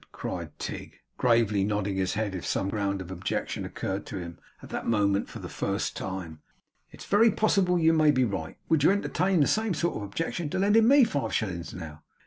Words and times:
cried 0.11 0.57
Tigg, 0.57 0.93
gravely 1.19 1.63
nodding 1.63 1.95
his 1.97 2.15
head 2.15 2.33
as 2.33 2.39
if 2.39 2.45
some 2.47 2.69
ground 2.69 3.01
of 3.01 3.11
objection 3.11 3.63
occurred 3.65 4.03
to 4.07 4.17
him 4.17 4.39
at 4.63 4.69
that 4.69 4.87
moment 4.87 5.29
for 5.29 5.37
the 5.37 5.47
first 5.47 5.95
time, 5.95 6.41
'it's 6.89 7.05
very 7.05 7.29
possible 7.29 7.77
you 7.77 7.93
may 7.93 8.09
be 8.09 8.25
right. 8.25 8.57
Would 8.67 8.81
you 8.81 8.89
entertain 8.89 9.41
the 9.41 9.45
same 9.47 9.75
sort 9.75 9.95
of 9.95 10.01
objection 10.01 10.49
to 10.49 10.57
lending 10.57 10.87
me 10.87 11.03
five 11.03 11.35
shillings 11.35 11.71
now? 11.71 12.01